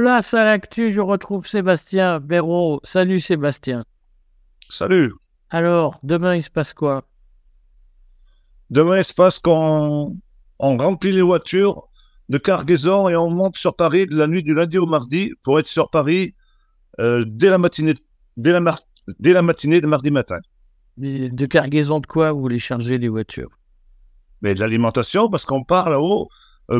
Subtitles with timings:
[0.00, 2.80] Place à l'actu, je retrouve Sébastien Béraud.
[2.84, 3.84] Salut Sébastien.
[4.70, 5.12] Salut.
[5.50, 7.04] Alors, demain, il se passe quoi?
[8.70, 10.16] Demain, il se passe qu'on
[10.58, 11.86] on remplit les voitures
[12.30, 15.60] de cargaison et on monte sur Paris de la nuit du lundi au mardi pour
[15.60, 16.34] être sur Paris
[16.98, 17.92] euh, dès, la matinée,
[18.38, 18.76] dès, la
[19.18, 20.38] dès la matinée de mardi matin.
[20.96, 23.50] Mais de cargaison de quoi vous voulez charger les voitures?
[24.40, 26.30] Mais de l'alimentation, parce qu'on part là-haut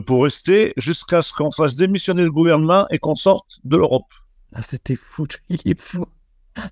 [0.06, 4.12] pour rester jusqu'à ce qu'on fasse démissionner le gouvernement et qu'on sorte de l'Europe.
[4.54, 6.06] Ah, c'était fou, il est fou.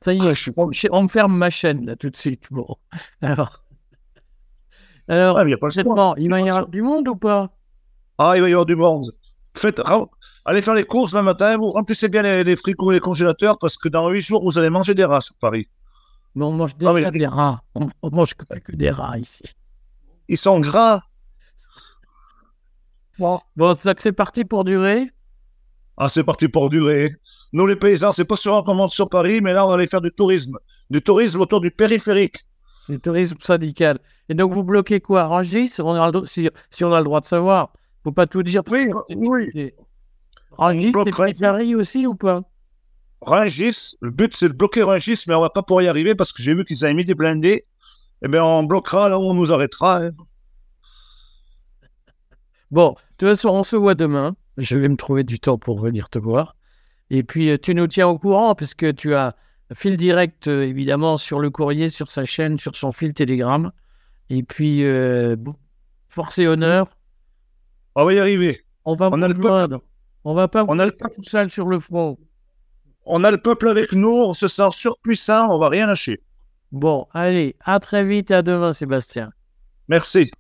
[0.03, 0.53] Ça y est, je suis...
[0.91, 2.47] on, me ferme ma chaîne là tout de suite.
[2.51, 2.67] Bon,
[3.23, 3.65] alors.
[5.09, 7.51] Alors, il, y a pas le il va y avoir du monde ou pas?
[8.19, 9.11] Ah, il va y avoir du monde.
[9.55, 9.81] Faites,
[10.45, 13.59] allez faire les courses le matin, vous remplissez bien les, les frigos et les congélateurs
[13.59, 15.67] parce que dans 8 jours, vous allez manger des rats sur Paris.
[16.35, 17.63] Mais on mange déjà des rats.
[17.75, 19.45] On, on mange que des rats ici.
[20.29, 21.03] Ils sont gras.
[23.19, 25.11] Bon, bon ça que c'est parti pour durer.
[25.97, 27.11] Ah, c'est parti pour durer.
[27.53, 29.89] Nous, les paysans, c'est pas souvent qu'on monte sur Paris, mais là, on va aller
[29.89, 30.57] faire du tourisme.
[30.91, 32.47] Du tourisme autour du périphérique.
[32.89, 33.99] Du tourisme syndical.
[34.29, 35.25] Et donc, vous bloquez quoi?
[35.25, 37.73] Rangis si, on a le droit de savoir.
[38.05, 38.63] Faut pas tout dire.
[38.71, 39.73] Oui, oui.
[40.53, 42.43] Rangis, c'est Paris aussi ou pas?
[43.21, 46.33] Rangis, le but, c'est de bloquer Rangis, mais on va pas pouvoir y arriver parce
[46.33, 47.67] que j'ai vu qu'ils avaient mis des blindés.
[48.23, 50.05] Eh bien, on bloquera là où on nous arrêtera.
[50.05, 50.11] Hein.
[52.71, 54.37] Bon, de toute façon, on se voit demain.
[54.57, 56.55] Je vais me trouver du temps pour venir te voir.
[57.11, 59.37] Et puis, euh, tu nous tiens au courant, puisque tu as
[59.75, 63.73] fil direct, euh, évidemment, sur le courrier, sur sa chaîne, sur son fil Telegram.
[64.31, 65.37] Et puis, euh,
[66.09, 66.97] force et honneur.
[67.95, 68.61] On va y arriver.
[68.85, 69.79] On va on a le peuple.
[70.25, 70.93] On va pas on a le...
[70.93, 72.19] tout seul sur le front.
[73.07, 76.23] On a le peuple avec nous, on se sent surpuissant, on va rien lâcher.
[76.73, 79.33] Bon, allez, à très vite et à demain, Sébastien.
[79.89, 80.31] Merci.